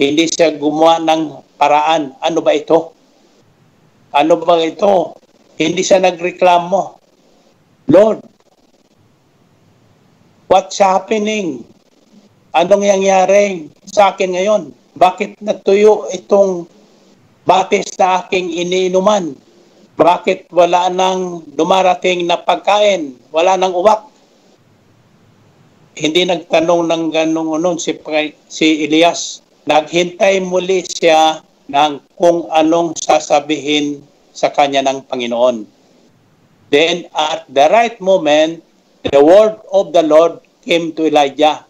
[0.00, 1.22] Hindi siya gumawa ng
[1.60, 2.16] paraan.
[2.24, 2.96] Ano ba ito?
[4.16, 5.20] Ano ba ito?
[5.60, 6.96] Hindi siya nagreklamo.
[7.92, 8.24] Lord,
[10.48, 11.60] what's happening?
[12.56, 14.62] Anong nangyari sa akin ngayon?
[14.96, 16.70] Bakit natuyo itong
[17.44, 19.36] batis na aking iniinuman?
[19.94, 23.14] Bakit wala nang dumarating na pagkain?
[23.30, 24.10] Wala nang uwak?
[25.94, 27.94] Hindi nagtanong ng ganong unon si,
[28.50, 29.38] si Elias.
[29.70, 31.38] Naghintay muli siya
[31.70, 34.02] ng kung anong sasabihin
[34.34, 35.62] sa kanya ng Panginoon.
[36.74, 38.66] Then at the right moment,
[39.06, 41.62] the word of the Lord came to Elijah.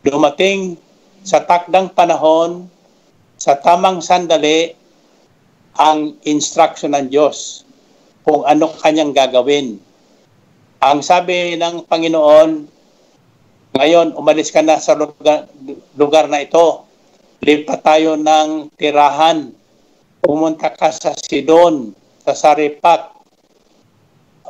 [0.00, 0.80] Dumating
[1.20, 2.72] sa takdang panahon,
[3.36, 4.72] sa tamang sandali,
[5.76, 7.64] ang instruction ng Diyos
[8.26, 9.78] kung ano kanyang gagawin.
[10.82, 12.50] Ang sabi ng Panginoon,
[13.76, 15.48] ngayon umalis ka na sa lugar,
[15.96, 16.84] lugar na ito.
[17.44, 19.52] Lipat tayo ng tirahan.
[20.24, 21.92] Pumunta ka sa Sidon,
[22.24, 23.12] sa Saripat.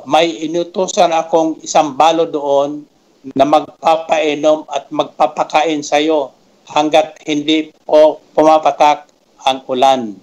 [0.07, 2.87] May inutusan akong isang balo doon
[3.35, 6.31] na magpapainom at magpapakain sa iyo.
[6.66, 9.07] hanggat hindi po pumapatak
[9.47, 10.18] ang ulan.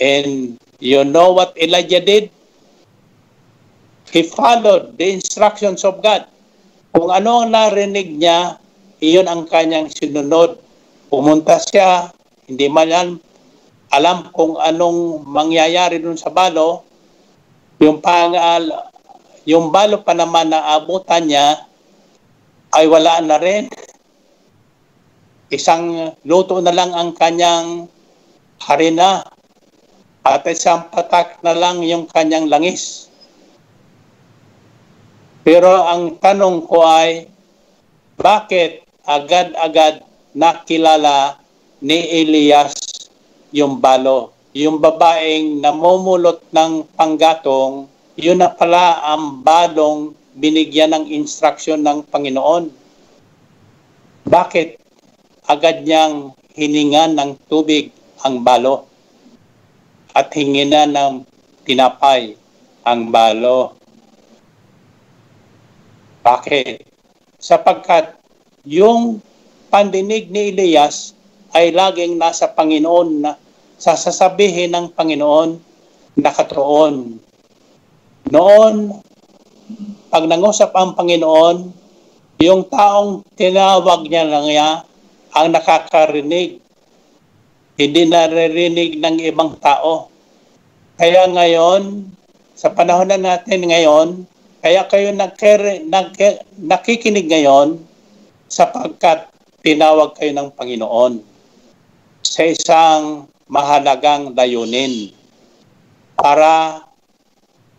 [0.00, 2.32] And you know what Elijah did?
[4.12, 6.28] He followed the instructions of God.
[6.92, 8.60] Kung ano ang narinig niya,
[9.00, 10.60] iyon ang kanyang sinunod.
[11.08, 12.12] Pumunta siya,
[12.44, 13.20] hindi man
[13.92, 16.84] alam, kung anong mangyayari dun sa balo.
[17.80, 18.68] Yung pangal,
[19.44, 21.68] yung balo pa naman na abutan niya
[22.72, 23.68] ay wala na rin.
[25.52, 27.88] Isang luto na lang ang kanyang
[28.60, 29.24] harina
[30.22, 33.10] at isang patak na lang yung kanyang langis.
[35.42, 37.26] Pero ang tanong ko ay,
[38.14, 41.42] bakit agad-agad nakilala
[41.82, 42.70] ni Elias
[43.50, 44.30] yung balo?
[44.54, 52.70] Yung babaeng namumulot ng panggatong, yun na pala ang balong binigyan ng instruksyon ng Panginoon.
[54.30, 54.78] Bakit
[55.50, 57.90] agad niyang hiningan ng tubig
[58.22, 58.91] ang balo
[60.12, 61.14] at hinginan ng
[61.66, 62.36] tinapay
[62.86, 63.76] ang balo?
[66.22, 66.86] Bakit?
[67.42, 68.14] Sapagkat
[68.62, 69.18] yung
[69.66, 71.18] pandinig ni Elias
[71.50, 73.34] ay laging nasa Panginoon na
[73.82, 75.58] sasasabihin ng Panginoon
[76.14, 77.18] nakatuon.
[78.30, 78.74] Noon,
[80.06, 81.74] pag nangusap ang Panginoon,
[82.38, 84.70] yung taong tinawag niya lang niya
[85.34, 86.61] ang nakakarinig.
[87.82, 90.06] Hindi naririnig ng ibang tao.
[90.94, 92.06] Kaya ngayon,
[92.54, 94.22] sa panahon na natin ngayon,
[94.62, 96.14] kaya kayo nagkere, nag,
[96.62, 97.82] nakikinig ngayon
[98.46, 99.26] sapagkat
[99.66, 101.26] tinawag kayo ng Panginoon
[102.22, 105.10] sa isang mahalagang layunin
[106.14, 106.86] para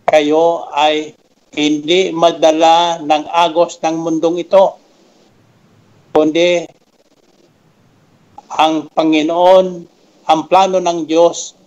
[0.03, 1.15] kayo ay
[1.55, 4.75] hindi madala ng agos ng mundong ito,
[6.11, 6.67] kundi
[8.51, 9.92] ang Panginoon,
[10.27, 11.57] ang plano ng Diyos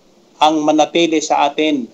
[0.41, 1.89] ang manatili sa atin.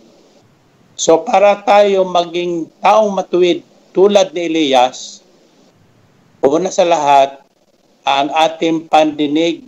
[0.98, 3.62] So para tayo maging taong matuwid
[3.94, 5.22] tulad ni Elias,
[6.42, 7.42] una sa lahat,
[8.02, 9.62] ang ating pandinig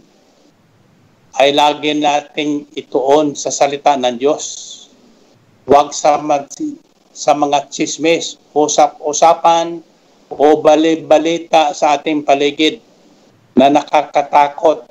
[1.39, 4.71] ay lagi nating ituon sa salita ng Diyos.
[5.67, 6.47] Huwag sa, mag,
[7.11, 9.83] sa mga chismis, usap-usapan
[10.31, 12.79] o bali-balita sa ating paligid
[13.59, 14.87] na nakakatakot.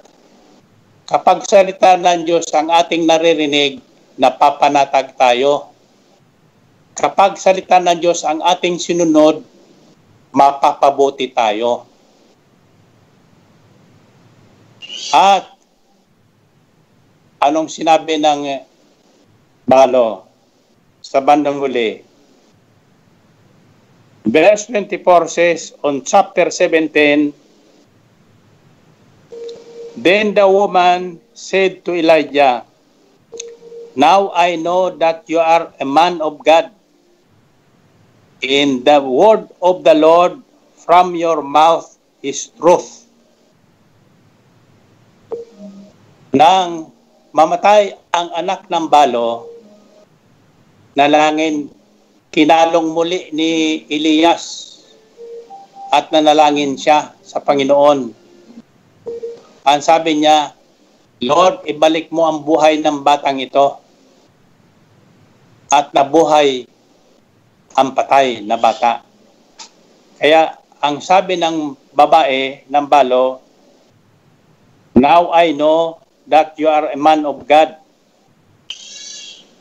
[1.04, 3.84] Kapag salita ng Diyos ang ating naririnig,
[4.16, 5.68] napapanatag tayo.
[6.96, 9.44] Kapag salita ng Diyos ang ating sinunod,
[10.32, 11.84] mapapabuti tayo.
[15.12, 15.52] At
[17.44, 18.64] anong sinabi ng
[19.68, 20.24] Balo
[21.04, 22.00] sa bandang huli?
[24.24, 27.43] Verse 24 says, on chapter 17,
[29.94, 32.66] Then the woman said to Elijah,
[33.94, 36.74] Now I know that you are a man of God.
[38.42, 40.42] In the word of the Lord
[40.82, 41.86] from your mouth
[42.26, 43.06] is truth.
[46.34, 46.90] Nang
[47.30, 49.46] mamatay ang anak ng balo,
[50.98, 51.70] nalangin,
[52.34, 54.74] kinalong muli ni Elias
[55.94, 58.23] at nanalangin siya sa Panginoon.
[59.64, 60.52] Ang sabi niya,
[61.24, 63.80] Lord, ibalik mo ang buhay ng batang ito
[65.72, 66.68] at nabuhay
[67.74, 69.02] ang patay na bata.
[70.20, 73.40] Kaya ang sabi ng babae ng balo,
[74.94, 77.80] Now I know that you are a man of God,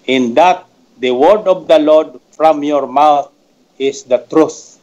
[0.05, 0.67] in that
[0.99, 3.31] the word of the Lord from your mouth
[3.79, 4.83] is the truth.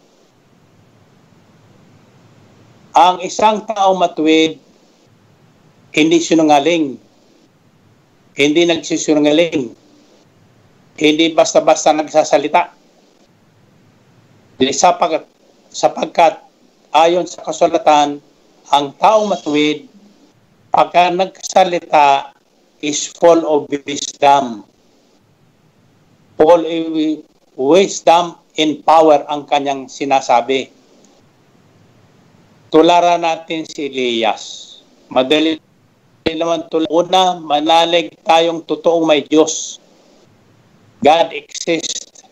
[2.96, 4.58] Ang isang tao matuwid,
[5.90, 6.98] hindi sinungaling.
[8.38, 9.74] Hindi nagsisinungaling.
[11.00, 12.76] Hindi basta-basta nagsasalita.
[14.60, 15.24] Sapagkat,
[15.72, 16.44] sapagkat
[16.92, 18.20] ayon sa kasulatan,
[18.70, 19.88] ang taong matuwid,
[20.70, 22.36] pagka nagsalita,
[22.80, 24.64] is full of wisdom.
[26.40, 26.88] Full of
[27.60, 30.72] wisdom and power ang kanyang sinasabi.
[32.72, 34.44] Tularan natin si Elias.
[35.10, 35.60] Madali
[36.36, 36.90] naman tuloy.
[36.92, 39.80] Una, manalig tayong totoong may Diyos.
[41.00, 42.28] God exists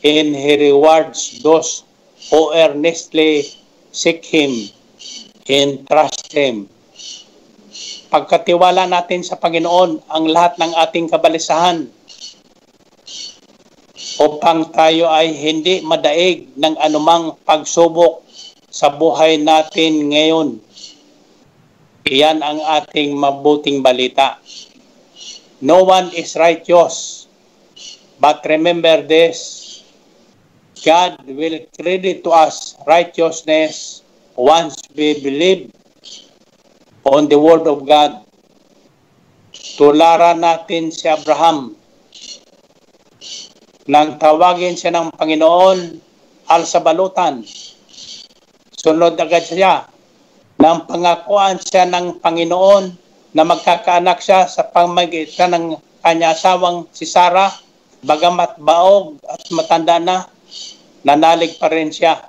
[0.00, 1.84] and He rewards those
[2.32, 3.44] who earnestly
[3.92, 4.72] seek Him
[5.50, 6.70] and trust Him.
[8.10, 11.86] Pagkatiwala natin sa Panginoon ang lahat ng ating kabalisahan
[14.18, 18.24] upang tayo ay hindi madaig ng anumang pagsubok
[18.70, 20.58] sa buhay natin ngayon.
[22.10, 24.42] Iyan ang ating mabuting balita.
[25.62, 27.30] No one is righteous.
[28.18, 29.38] But remember this,
[30.82, 34.02] God will credit to us righteousness
[34.34, 35.70] once we believe
[37.06, 38.26] on the Word of God.
[39.78, 41.78] Tularan natin si Abraham
[43.86, 45.78] nang tawagin siya ng Panginoon
[46.50, 47.46] al sabalutan.
[48.74, 49.86] Sunod agad siya
[50.60, 52.92] nang pangakuan siya ng Panginoon
[53.32, 55.64] na magkakaanak siya sa pamagitan ng
[56.04, 57.48] kanya asawang si Sarah,
[58.04, 60.28] bagamat baog at matanda na,
[61.00, 62.28] nanalig pa rin siya.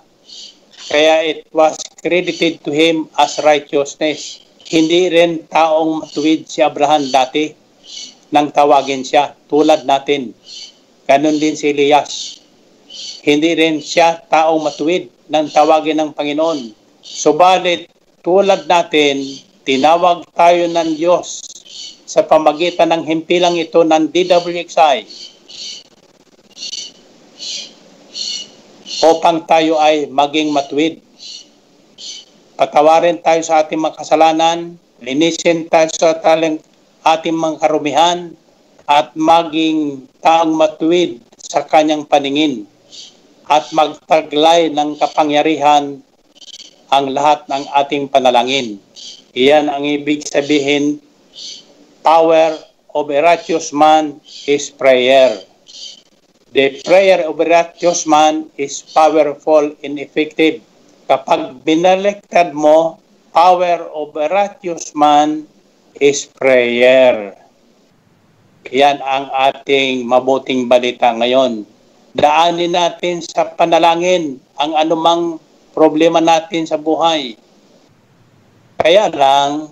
[0.87, 4.39] Kaya it was credited to him as righteousness.
[4.71, 7.51] Hindi rin taong matuwid si Abraham dati
[8.31, 10.31] nang tawagin siya, tulad natin.
[11.03, 12.39] Ganon din si Elias.
[13.27, 16.59] Hindi rin siya taong matuwid nang tawagin ng Panginoon.
[17.03, 19.21] Subalit, tulad natin,
[19.65, 21.41] tinawag tayo ng Diyos
[22.05, 24.97] sa pamagitan ng himpilang ito ng DWXI
[29.01, 31.01] upang tayo ay maging matuwid.
[32.53, 36.61] Patawarin tayo sa ating mga kasalanan, linisin tayo sa talang
[37.01, 38.37] ating mga karumihan,
[38.85, 42.67] at maging taong matuwid sa kanyang paningin
[43.47, 46.03] at magtaglay ng kapangyarihan
[46.91, 48.75] ang lahat ng ating panalangin.
[49.31, 50.99] Iyan ang ibig sabihin,
[52.03, 52.59] power
[52.91, 55.39] of a righteous man is prayer.
[56.51, 60.59] The prayer of a righteous man is powerful and effective.
[61.07, 62.99] Kapag binaliktad mo,
[63.31, 65.47] power of a righteous man
[65.95, 67.39] is prayer.
[68.67, 71.63] Yan ang ating mabuting balita ngayon.
[72.11, 75.39] Daanin natin sa panalangin ang anumang
[75.71, 77.35] problema natin sa buhay.
[78.79, 79.71] Kaya lang,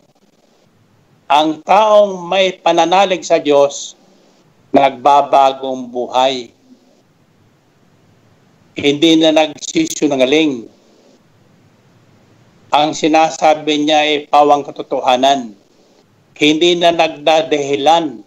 [1.30, 3.94] ang taong may pananalig sa Diyos,
[4.74, 6.50] nagbabagong buhay.
[8.80, 10.66] Hindi na nagsisungaling.
[12.70, 15.58] Ang sinasabi niya ay pawang katotohanan.
[16.40, 18.24] Hindi na nagdadahilan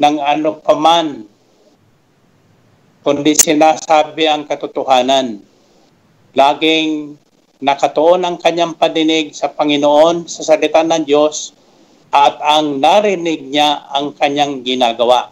[0.00, 1.28] ng ano paman,
[3.04, 5.38] kundi sinasabi ang katotohanan.
[6.34, 7.14] Laging
[7.62, 11.54] nakatuon ang kanyang padinig sa Panginoon sa salita ng Diyos
[12.10, 15.30] at ang narinig niya ang kanyang ginagawa.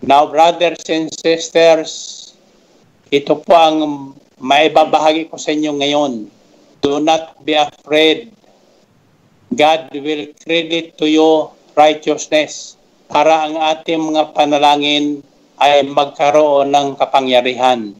[0.00, 1.90] Now, brothers and sisters,
[3.12, 3.78] ito po ang
[4.40, 6.12] maibabahagi ko sa inyo ngayon.
[6.80, 8.32] Do not be afraid.
[9.52, 12.78] God will credit to you righteousness
[13.10, 15.20] para ang ating mga panalangin
[15.58, 17.92] ay magkaroon ng kapangyarihan.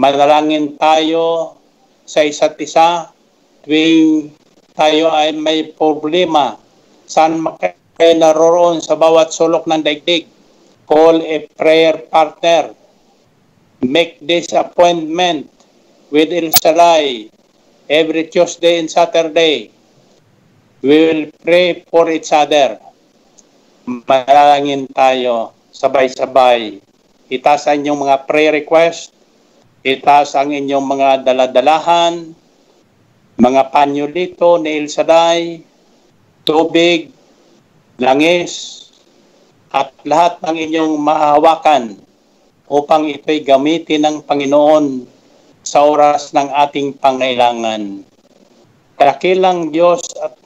[0.00, 1.60] Manalangin tayo
[2.08, 3.12] sa isa't isa
[3.68, 4.32] tuwing
[4.72, 6.56] tayo ay may problema.
[7.04, 10.24] Saan kayo naroon sa bawat sulok ng daigdig?
[10.88, 12.72] Call a prayer partner.
[13.84, 15.52] Make this appointment
[16.08, 17.28] with El Shaddai
[17.92, 19.68] every Tuesday and Saturday
[20.80, 22.80] We will pray for each other.
[23.84, 26.80] Manalangin tayo sabay-sabay.
[27.28, 29.12] Itaas ang inyong mga prayer request.
[29.80, 32.36] Itaas ang inyong mga daladalahan,
[33.40, 35.64] mga panyolito ni El Shaddai,
[36.44, 37.08] tubig,
[37.96, 38.84] langis,
[39.72, 41.96] at lahat ng inyong mahahawakan
[42.68, 45.08] upang ito'y gamitin ng Panginoon
[45.64, 48.04] sa oras ng ating pangailangan.
[49.00, 50.36] Dakilang Diyos at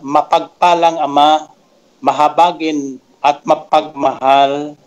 [0.00, 1.44] mapagpalang Ama,
[2.00, 4.80] mahabagin at mapagmahal,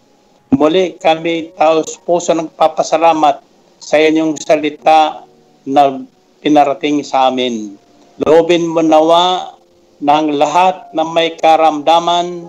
[0.53, 3.41] muli kami taos puso nagpapasalamat
[3.81, 5.25] sa inyong salita
[5.65, 5.99] na
[6.45, 7.73] pinarating sa amin.
[8.21, 9.57] Loobin mo nawa
[9.97, 12.45] ng lahat na may karamdaman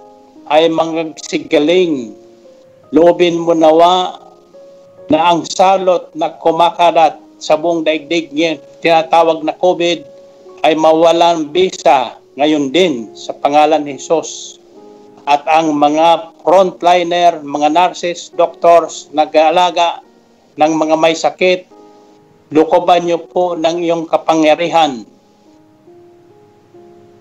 [0.53, 2.13] ay magsigaling.
[2.93, 4.21] Loobin mo nawa
[5.09, 10.05] na ang salot na kumakalat sa buong daigdig niya, tinatawag na COVID,
[10.65, 14.57] ay mawalan bisa ngayon din sa pangalan ni Jesus.
[15.25, 20.05] At ang mga frontliner, mga nurses, doctors, nag-aalaga
[20.61, 21.65] ng mga may sakit,
[22.53, 25.09] lukoban niyo po ng iyong kapangyarihan.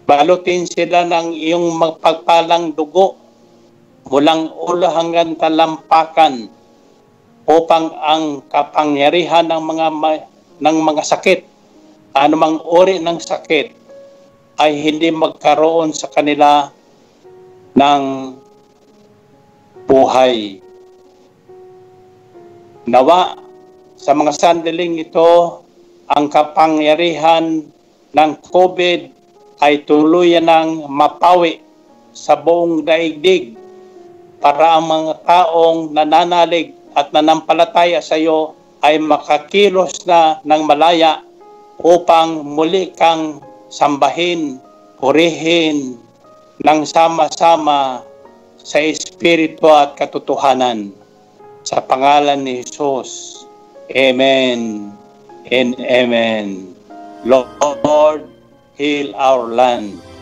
[0.03, 3.23] Balutin sila ng iyong magpagpalang dugo
[4.11, 6.51] mulang ulo hanggang talampakan
[7.47, 9.87] upang ang kapangyarihan ng mga
[10.59, 11.39] ng mga sakit
[12.13, 13.73] anumang uri ng sakit
[14.61, 16.69] ay hindi magkaroon sa kanila
[17.73, 18.03] ng
[19.89, 20.61] buhay.
[22.85, 23.37] Nawa
[23.97, 25.63] sa mga sandaling ito,
[26.11, 27.63] ang kapangyarihan
[28.13, 29.01] ng COVID
[29.63, 31.63] ay tuluyan ng mapawi
[32.11, 33.55] sa buong daigdig
[34.43, 38.53] para ang mga taong nananalig at nanampalataya sa iyo
[38.83, 41.23] ay makakilos na ng malaya
[41.79, 43.39] upang muli kang
[43.71, 44.59] sambahin,
[44.99, 45.97] purihin
[46.61, 48.05] ng sama-sama
[48.61, 50.93] sa Espiritu at katotohanan.
[51.63, 53.41] Sa pangalan ni Jesus.
[53.95, 54.91] Amen
[55.49, 56.75] and Amen.
[57.25, 58.27] Lord,
[58.75, 60.12] heal our land.